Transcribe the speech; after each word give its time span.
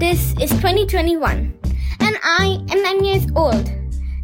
This 0.00 0.32
is 0.40 0.48
2021, 0.48 1.52
and 2.00 2.16
I 2.24 2.64
am 2.72 2.82
9 2.82 3.04
years 3.04 3.26
old. 3.36 3.70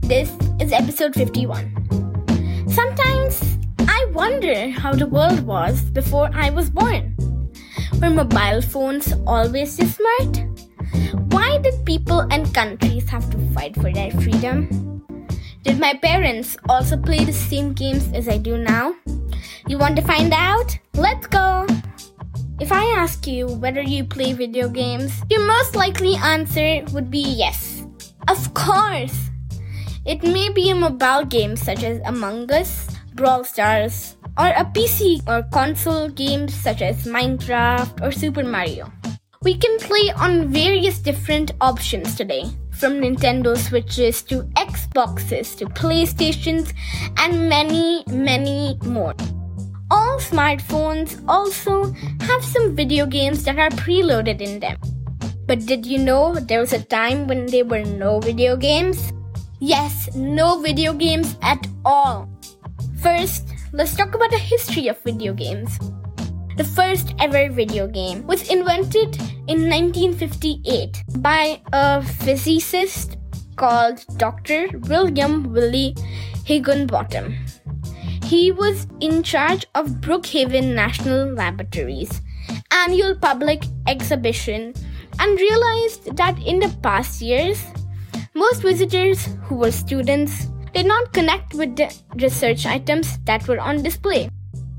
This 0.00 0.32
is 0.58 0.72
episode 0.72 1.12
51. 1.12 1.68
Sometimes 2.66 3.58
I 3.80 4.06
wonder 4.14 4.70
how 4.70 4.94
the 4.94 5.06
world 5.06 5.40
was 5.44 5.82
before 5.92 6.30
I 6.32 6.48
was 6.48 6.70
born. 6.70 7.12
Were 8.00 8.08
mobile 8.08 8.62
phones 8.62 9.12
always 9.26 9.76
this 9.76 10.00
smart? 10.00 10.48
Why 11.28 11.58
did 11.58 11.84
people 11.84 12.20
and 12.30 12.48
countries 12.54 13.10
have 13.10 13.28
to 13.28 13.38
fight 13.52 13.76
for 13.76 13.92
their 13.92 14.12
freedom? 14.12 15.04
Did 15.62 15.78
my 15.78 15.92
parents 15.92 16.56
also 16.70 16.96
play 16.96 17.22
the 17.26 17.36
same 17.36 17.74
games 17.74 18.08
as 18.14 18.30
I 18.30 18.38
do 18.38 18.56
now? 18.56 18.96
You 19.68 19.76
want 19.76 19.96
to 19.96 20.02
find 20.02 20.32
out? 20.32 20.78
Let's 20.94 21.26
go! 21.26 21.66
If 22.58 22.72
I 22.72 22.84
ask 22.96 23.26
you 23.26 23.48
whether 23.48 23.82
you 23.82 24.02
play 24.02 24.32
video 24.32 24.70
games, 24.70 25.12
your 25.28 25.46
most 25.46 25.76
likely 25.76 26.16
answer 26.16 26.80
would 26.94 27.10
be 27.10 27.20
yes. 27.20 27.84
Of 28.28 28.54
course! 28.54 29.28
It 30.06 30.22
may 30.22 30.48
be 30.48 30.70
a 30.70 30.74
mobile 30.74 31.26
game 31.26 31.56
such 31.56 31.84
as 31.84 32.00
Among 32.06 32.50
Us, 32.50 32.88
Brawl 33.12 33.44
Stars, 33.44 34.16
or 34.38 34.48
a 34.56 34.64
PC 34.64 35.20
or 35.28 35.42
console 35.52 36.08
games 36.08 36.54
such 36.54 36.80
as 36.80 37.04
Minecraft 37.04 38.00
or 38.00 38.10
Super 38.10 38.42
Mario. 38.42 38.90
We 39.42 39.58
can 39.58 39.78
play 39.78 40.10
on 40.16 40.48
various 40.48 40.98
different 40.98 41.52
options 41.60 42.16
today, 42.16 42.44
from 42.72 42.94
Nintendo 43.04 43.54
Switches 43.54 44.22
to 44.32 44.44
Xboxes 44.56 45.54
to 45.58 45.66
PlayStations 45.66 46.72
and 47.18 47.50
many, 47.50 48.02
many 48.08 48.78
more. 48.82 49.14
All 49.88 50.18
smartphones 50.18 51.22
also 51.28 51.92
have 52.20 52.44
some 52.44 52.74
video 52.74 53.06
games 53.06 53.44
that 53.44 53.58
are 53.58 53.70
preloaded 53.70 54.40
in 54.40 54.58
them. 54.58 54.76
But 55.46 55.64
did 55.64 55.86
you 55.86 55.98
know 55.98 56.34
there 56.34 56.58
was 56.58 56.72
a 56.72 56.82
time 56.82 57.28
when 57.28 57.46
there 57.46 57.64
were 57.64 57.84
no 57.84 58.18
video 58.18 58.56
games? 58.56 59.12
Yes, 59.60 60.12
no 60.16 60.60
video 60.60 60.92
games 60.92 61.36
at 61.40 61.64
all. 61.84 62.28
First, 63.00 63.54
let's 63.72 63.94
talk 63.94 64.14
about 64.14 64.30
the 64.30 64.38
history 64.38 64.88
of 64.88 64.98
video 65.02 65.32
games. 65.32 65.78
The 66.56 66.64
first 66.64 67.14
ever 67.20 67.48
video 67.48 67.86
game 67.86 68.26
was 68.26 68.50
invented 68.50 69.14
in 69.46 69.70
1958 69.70 71.04
by 71.18 71.60
a 71.72 72.02
physicist 72.02 73.18
called 73.54 74.04
Dr. 74.16 74.66
William 74.88 75.52
Willie 75.52 75.94
Higinbotham. 76.44 77.36
He 78.26 78.50
was 78.50 78.88
in 78.98 79.22
charge 79.22 79.64
of 79.76 80.00
Brookhaven 80.00 80.74
National 80.74 81.32
Laboratory's 81.32 82.22
annual 82.72 83.14
public 83.14 83.62
exhibition 83.86 84.74
and 85.20 85.38
realized 85.38 86.16
that 86.16 86.36
in 86.44 86.58
the 86.58 86.76
past 86.82 87.22
years, 87.22 87.62
most 88.34 88.62
visitors 88.62 89.28
who 89.44 89.54
were 89.54 89.70
students 89.70 90.46
did 90.74 90.86
not 90.86 91.12
connect 91.12 91.54
with 91.54 91.76
the 91.76 91.94
research 92.16 92.66
items 92.66 93.16
that 93.26 93.46
were 93.46 93.60
on 93.60 93.84
display. 93.84 94.28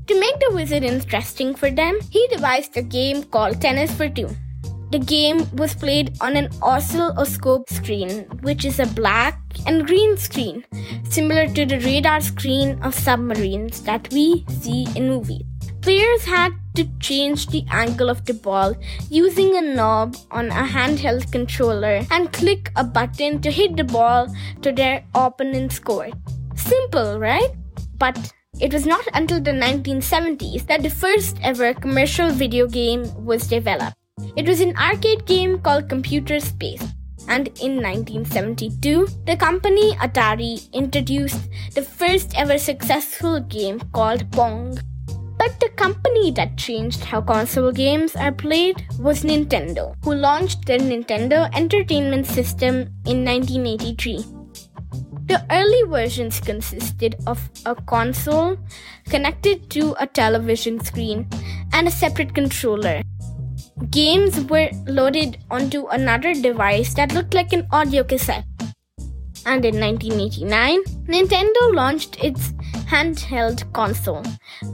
To 0.08 0.20
make 0.20 0.38
the 0.40 0.54
visit 0.54 0.84
interesting 0.84 1.54
for 1.54 1.70
them, 1.70 1.98
he 2.10 2.28
devised 2.28 2.76
a 2.76 2.82
game 2.82 3.24
called 3.24 3.62
Tennis 3.62 3.94
for 3.94 4.10
Two. 4.10 4.28
The 4.90 4.98
game 4.98 5.46
was 5.54 5.74
played 5.74 6.16
on 6.22 6.34
an 6.34 6.48
oscilloscope 6.62 7.68
screen, 7.68 8.24
which 8.40 8.64
is 8.64 8.80
a 8.80 8.86
black 8.86 9.38
and 9.66 9.86
green 9.86 10.16
screen, 10.16 10.64
similar 11.04 11.46
to 11.46 11.66
the 11.66 11.78
radar 11.80 12.22
screen 12.22 12.78
of 12.82 12.94
submarines 12.94 13.82
that 13.82 14.10
we 14.10 14.46
see 14.48 14.86
in 14.96 15.08
movies. 15.08 15.42
Players 15.82 16.24
had 16.24 16.52
to 16.76 16.88
change 17.00 17.48
the 17.48 17.64
angle 17.70 18.08
of 18.08 18.24
the 18.24 18.32
ball 18.32 18.74
using 19.10 19.58
a 19.58 19.60
knob 19.60 20.16
on 20.30 20.46
a 20.46 20.64
handheld 20.64 21.30
controller 21.32 22.00
and 22.10 22.32
click 22.32 22.72
a 22.74 22.82
button 22.82 23.42
to 23.42 23.50
hit 23.50 23.76
the 23.76 23.84
ball 23.84 24.34
to 24.62 24.72
their 24.72 25.04
opponent's 25.14 25.78
court. 25.78 26.14
Simple, 26.56 27.18
right? 27.18 27.50
But 27.98 28.32
it 28.58 28.72
was 28.72 28.86
not 28.86 29.04
until 29.12 29.40
the 29.40 29.52
1970s 29.52 30.66
that 30.66 30.82
the 30.82 30.90
first 30.90 31.36
ever 31.42 31.74
commercial 31.74 32.30
video 32.30 32.66
game 32.66 33.04
was 33.22 33.46
developed. 33.46 33.97
It 34.36 34.46
was 34.46 34.60
an 34.60 34.76
arcade 34.76 35.26
game 35.26 35.58
called 35.58 35.88
Computer 35.88 36.40
Space. 36.40 36.82
And 37.28 37.48
in 37.60 37.76
1972, 37.76 39.06
the 39.26 39.36
company 39.36 39.92
Atari 39.96 40.72
introduced 40.72 41.50
the 41.74 41.82
first 41.82 42.32
ever 42.36 42.56
successful 42.56 43.40
game 43.40 43.80
called 43.92 44.30
Pong. 44.32 44.78
But 45.38 45.60
the 45.60 45.68
company 45.76 46.30
that 46.32 46.56
changed 46.56 47.04
how 47.04 47.20
console 47.20 47.70
games 47.70 48.16
are 48.16 48.32
played 48.32 48.86
was 48.98 49.22
Nintendo, 49.22 49.94
who 50.02 50.14
launched 50.14 50.66
their 50.66 50.78
Nintendo 50.78 51.48
Entertainment 51.54 52.26
System 52.26 52.88
in 53.06 53.24
1983. 53.24 54.24
The 55.26 55.44
early 55.50 55.82
versions 55.90 56.40
consisted 56.40 57.14
of 57.26 57.50
a 57.66 57.74
console 57.74 58.56
connected 59.10 59.68
to 59.70 59.94
a 60.00 60.06
television 60.06 60.80
screen 60.80 61.28
and 61.74 61.86
a 61.86 61.90
separate 61.90 62.34
controller. 62.34 63.02
Games 63.90 64.40
were 64.46 64.70
loaded 64.86 65.38
onto 65.50 65.86
another 65.86 66.34
device 66.34 66.94
that 66.94 67.12
looked 67.12 67.32
like 67.32 67.52
an 67.52 67.66
audio 67.70 68.02
cassette. 68.02 68.44
And 69.46 69.64
in 69.64 69.80
1989, 69.80 70.82
Nintendo 71.06 71.74
launched 71.74 72.22
its 72.22 72.52
handheld 72.90 73.72
console 73.72 74.24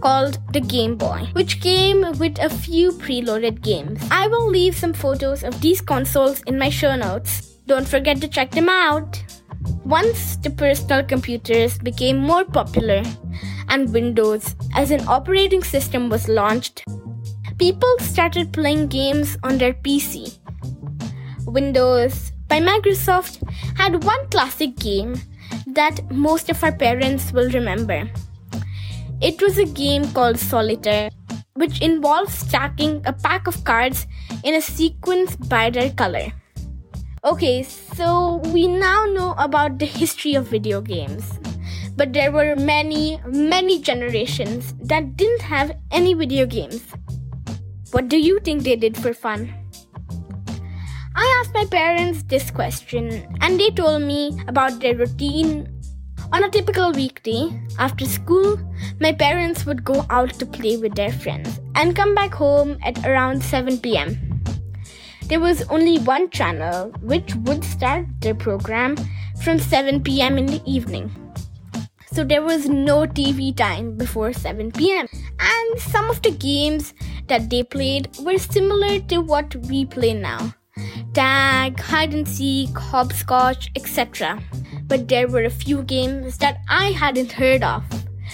called 0.00 0.38
the 0.52 0.60
Game 0.60 0.96
Boy, 0.96 1.28
which 1.34 1.60
came 1.60 2.00
with 2.18 2.38
a 2.38 2.48
few 2.48 2.92
preloaded 2.92 3.60
games. 3.60 4.00
I 4.10 4.26
will 4.26 4.48
leave 4.48 4.76
some 4.76 4.92
photos 4.94 5.44
of 5.44 5.60
these 5.60 5.80
consoles 5.80 6.42
in 6.42 6.58
my 6.58 6.70
show 6.70 6.96
notes. 6.96 7.58
Don't 7.66 7.86
forget 7.86 8.20
to 8.20 8.28
check 8.28 8.50
them 8.50 8.68
out. 8.68 9.22
Once 9.84 10.36
the 10.36 10.50
personal 10.50 11.04
computers 11.04 11.78
became 11.78 12.18
more 12.18 12.44
popular 12.44 13.02
and 13.68 13.92
Windows 13.92 14.56
as 14.74 14.90
an 14.90 15.06
operating 15.08 15.62
system 15.62 16.08
was 16.08 16.28
launched, 16.28 16.84
people 17.64 17.96
started 18.00 18.52
playing 18.52 18.88
games 18.88 19.38
on 19.42 19.56
their 19.56 19.72
PC. 19.72 20.38
Windows 21.46 22.30
by 22.46 22.60
Microsoft 22.60 23.40
had 23.78 24.04
one 24.04 24.28
classic 24.28 24.76
game 24.76 25.14
that 25.68 26.02
most 26.10 26.50
of 26.50 26.62
our 26.62 26.72
parents 26.72 27.32
will 27.32 27.48
remember. 27.52 28.10
It 29.22 29.40
was 29.40 29.56
a 29.56 29.64
game 29.64 30.12
called 30.12 30.38
Solitaire, 30.38 31.08
which 31.54 31.80
involves 31.80 32.34
stacking 32.34 33.00
a 33.06 33.14
pack 33.14 33.46
of 33.46 33.64
cards 33.64 34.06
in 34.42 34.56
a 34.56 34.60
sequence 34.60 35.34
by 35.34 35.70
their 35.70 35.90
color. 35.90 36.26
Okay, 37.24 37.62
so 37.62 38.42
we 38.52 38.66
now 38.68 39.06
know 39.06 39.34
about 39.38 39.78
the 39.78 39.86
history 39.86 40.34
of 40.34 40.48
video 40.48 40.82
games. 40.82 41.38
But 41.96 42.12
there 42.12 42.30
were 42.30 42.56
many, 42.56 43.20
many 43.24 43.80
generations 43.80 44.74
that 44.82 45.16
didn't 45.16 45.40
have 45.40 45.78
any 45.90 46.12
video 46.12 46.44
games. 46.44 46.82
What 47.94 48.08
do 48.08 48.18
you 48.18 48.40
think 48.40 48.64
they 48.64 48.74
did 48.74 48.96
for 48.96 49.14
fun? 49.14 49.54
I 51.14 51.26
asked 51.38 51.54
my 51.54 51.64
parents 51.64 52.24
this 52.24 52.50
question, 52.50 53.24
and 53.40 53.60
they 53.60 53.70
told 53.70 54.02
me 54.02 54.36
about 54.48 54.80
their 54.80 54.96
routine. 54.96 55.68
On 56.32 56.42
a 56.42 56.50
typical 56.50 56.90
weekday, 56.90 57.56
after 57.78 58.04
school, 58.04 58.58
my 58.98 59.12
parents 59.12 59.64
would 59.64 59.84
go 59.84 60.04
out 60.10 60.30
to 60.40 60.44
play 60.44 60.76
with 60.76 60.96
their 60.96 61.12
friends 61.12 61.60
and 61.76 61.94
come 61.94 62.16
back 62.16 62.34
home 62.34 62.78
at 62.82 62.98
around 63.06 63.44
7 63.44 63.78
pm. 63.78 64.42
There 65.28 65.38
was 65.38 65.62
only 65.70 66.00
one 66.00 66.30
channel 66.30 66.90
which 67.00 67.36
would 67.46 67.62
start 67.62 68.06
their 68.18 68.34
program 68.34 68.96
from 69.44 69.60
7 69.60 70.02
pm 70.02 70.36
in 70.36 70.46
the 70.46 70.62
evening. 70.66 71.14
So 72.10 72.24
there 72.24 72.42
was 72.42 72.68
no 72.68 73.06
TV 73.06 73.56
time 73.56 73.96
before 73.96 74.32
7 74.32 74.72
pm. 74.72 75.08
And 75.38 75.80
some 75.80 76.10
of 76.10 76.22
the 76.22 76.30
games 76.30 76.92
that 77.28 77.48
they 77.50 77.62
played 77.62 78.08
were 78.20 78.38
similar 78.38 79.00
to 79.00 79.18
what 79.20 79.54
we 79.56 79.84
play 79.84 80.14
now 80.14 80.54
tag, 81.14 81.78
hide 81.78 82.12
and 82.12 82.26
seek, 82.28 82.76
hopscotch, 82.76 83.70
etc. 83.76 84.42
But 84.86 85.08
there 85.08 85.28
were 85.28 85.44
a 85.44 85.50
few 85.50 85.82
games 85.82 86.38
that 86.38 86.58
I 86.68 86.90
hadn't 86.90 87.32
heard 87.32 87.62
of, 87.62 87.84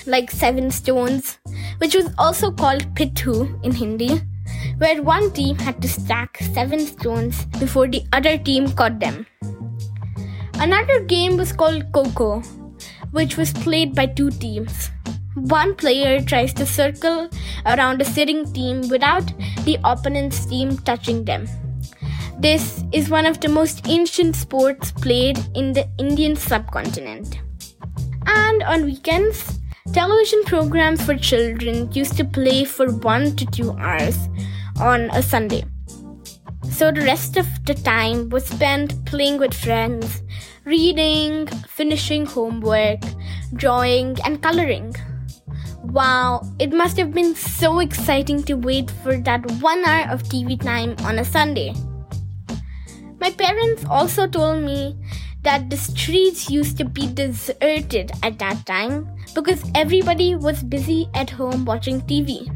like 0.07 0.31
Seven 0.31 0.71
Stones, 0.71 1.39
which 1.79 1.95
was 1.95 2.13
also 2.19 2.51
called 2.51 2.95
Pittu 2.95 3.63
in 3.63 3.73
Hindi, 3.73 4.21
where 4.79 5.03
one 5.03 5.31
team 5.33 5.57
had 5.57 5.81
to 5.83 5.89
stack 5.89 6.39
seven 6.55 6.81
stones 6.81 7.45
before 7.59 7.87
the 7.87 8.05
other 8.13 8.39
team 8.39 8.73
caught 8.73 8.99
them. 8.99 9.27
Another 10.55 11.01
game 11.01 11.37
was 11.37 11.53
called 11.53 11.91
Kho-Kho, 11.93 12.45
which 13.13 13.37
was 13.37 13.53
played 13.53 13.95
by 13.95 14.07
two 14.07 14.31
teams. 14.31 14.91
One 15.35 15.75
player 15.77 16.21
tries 16.21 16.53
to 16.55 16.67
circle 16.67 17.29
around 17.65 18.03
a 18.03 18.05
sitting 18.05 18.53
team 18.53 18.89
without 18.89 19.27
the 19.65 19.79
opponent's 19.85 20.45
team 20.45 20.77
touching 20.79 21.25
them. 21.25 21.49
This 22.39 22.83
is 22.93 23.11
one 23.11 23.27
of 23.27 23.41
the 23.41 23.49
most 23.49 23.87
ancient 23.87 24.35
sports 24.35 24.91
played 24.93 25.39
in 25.55 25.73
the 25.73 25.89
Indian 25.99 26.35
subcontinent. 26.35 27.39
And 28.27 28.63
on 28.65 28.85
weekends, 28.85 29.61
television 29.93 30.43
programs 30.45 31.05
for 31.05 31.15
children 31.17 31.93
used 31.93 32.17
to 32.17 32.25
play 32.25 32.65
for 32.65 32.91
one 32.91 33.37
to 33.37 33.47
two 33.47 33.73
hours 33.73 34.19
on 34.81 35.11
a 35.11 35.23
Sunday. 35.23 35.65
so 36.71 36.91
the 36.91 37.03
rest 37.03 37.37
of 37.37 37.47
the 37.67 37.75
time 37.75 38.29
was 38.31 38.47
spent 38.47 39.05
playing 39.05 39.39
with 39.39 39.53
friends, 39.53 40.23
reading, 40.65 41.47
finishing 41.69 42.25
homework, 42.25 43.01
drawing, 43.55 44.17
and 44.25 44.43
coloring. 44.43 44.95
Wow, 45.91 46.47
it 46.61 46.73
must 46.73 46.97
have 46.99 47.13
been 47.13 47.35
so 47.35 47.81
exciting 47.81 48.45
to 48.45 48.55
wait 48.55 48.93
for 49.03 49.17
that 49.19 49.45
one 49.61 49.85
hour 49.85 50.09
of 50.13 50.23
TV 50.23 50.55
time 50.61 50.95
on 51.05 51.19
a 51.19 51.25
Sunday. 51.25 51.75
My 53.19 53.31
parents 53.31 53.85
also 53.91 54.29
told 54.29 54.63
me 54.63 54.97
that 55.43 55.69
the 55.69 55.77
streets 55.77 56.49
used 56.49 56.79
to 56.79 56.85
be 56.85 57.13
deserted 57.13 58.13
at 58.23 58.39
that 58.39 58.65
time 58.67 59.11
because 59.35 59.69
everybody 59.75 60.37
was 60.37 60.63
busy 60.63 61.09
at 61.15 61.29
home 61.29 61.65
watching 61.65 62.01
TV. 62.03 62.47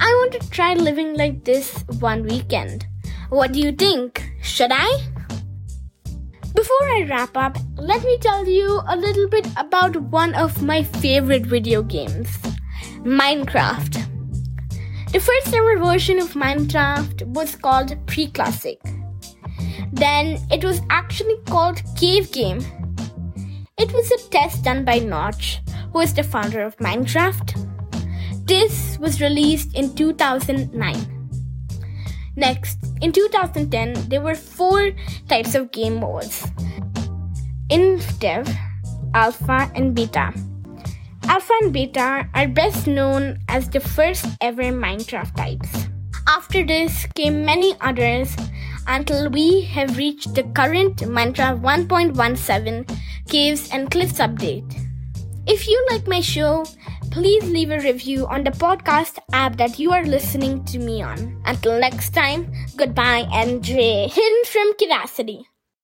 I 0.00 0.08
want 0.08 0.32
to 0.40 0.50
try 0.50 0.72
living 0.72 1.16
like 1.18 1.44
this 1.44 1.84
one 2.00 2.22
weekend. 2.22 2.86
What 3.28 3.52
do 3.52 3.60
you 3.60 3.72
think? 3.72 4.32
Should 4.40 4.72
I? 4.72 5.09
Before 6.54 6.88
I 6.96 7.06
wrap 7.08 7.36
up, 7.36 7.56
let 7.76 8.02
me 8.02 8.18
tell 8.18 8.46
you 8.46 8.80
a 8.88 8.96
little 8.96 9.28
bit 9.28 9.46
about 9.56 9.96
one 9.96 10.34
of 10.34 10.62
my 10.62 10.82
favorite 10.82 11.46
video 11.46 11.82
games 11.82 12.28
Minecraft. 13.04 13.94
The 15.12 15.20
first 15.20 15.54
ever 15.54 15.78
version 15.78 16.18
of 16.18 16.34
Minecraft 16.34 17.26
was 17.28 17.54
called 17.54 17.94
Pre 18.06 18.26
Classic. 18.28 18.80
Then 19.92 20.38
it 20.50 20.64
was 20.64 20.80
actually 20.90 21.38
called 21.46 21.82
Cave 21.96 22.32
Game. 22.32 22.60
It 23.78 23.92
was 23.92 24.10
a 24.10 24.28
test 24.30 24.64
done 24.64 24.84
by 24.84 24.98
Notch, 24.98 25.60
who 25.92 26.00
is 26.00 26.14
the 26.14 26.24
founder 26.24 26.62
of 26.62 26.76
Minecraft. 26.78 27.54
This 28.46 28.98
was 28.98 29.20
released 29.20 29.76
in 29.76 29.94
2009. 29.94 31.19
Next, 32.36 32.78
in 33.00 33.12
2010, 33.12 34.08
there 34.08 34.20
were 34.20 34.34
four 34.34 34.92
types 35.28 35.54
of 35.54 35.72
game 35.72 36.00
modes 36.00 36.46
in 37.68 38.00
Dev, 38.18 38.48
Alpha, 39.14 39.70
and 39.74 39.94
Beta. 39.94 40.32
Alpha 41.24 41.52
and 41.62 41.72
Beta 41.72 42.28
are 42.34 42.48
best 42.48 42.86
known 42.86 43.38
as 43.48 43.68
the 43.70 43.80
first 43.80 44.26
ever 44.40 44.64
Minecraft 44.64 45.34
types. 45.36 45.88
After 46.26 46.64
this 46.64 47.06
came 47.14 47.44
many 47.44 47.74
others 47.80 48.34
until 48.86 49.30
we 49.30 49.62
have 49.62 49.96
reached 49.96 50.34
the 50.34 50.44
current 50.54 50.96
Minecraft 50.98 51.60
1.17 51.62 52.98
Caves 53.28 53.70
and 53.72 53.90
Cliffs 53.90 54.18
update. 54.18 54.66
If 55.46 55.68
you 55.68 55.86
like 55.90 56.06
my 56.06 56.20
show, 56.20 56.64
please 57.10 57.44
leave 57.44 57.70
a 57.70 57.80
review 57.80 58.26
on 58.26 58.44
the 58.44 58.50
podcast 58.50 59.18
app 59.32 59.56
that 59.56 59.78
you 59.78 59.92
are 59.92 60.04
listening 60.04 60.64
to 60.64 60.78
me 60.78 61.02
on. 61.02 61.42
Until 61.44 61.78
next 61.78 62.10
time, 62.14 62.50
goodbye 62.76 63.28
and 63.32 63.62
Dre. 63.68 64.08
Hidden 64.08 64.42
from 64.46 64.72
Curiosity. 64.78 65.49